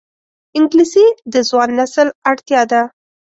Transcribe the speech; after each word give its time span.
انګلیسي 0.57 1.05
د 1.33 1.35
ځوان 1.49 1.69
نسل 1.79 2.07
اړتیا 2.29 2.61
ده 2.71 2.81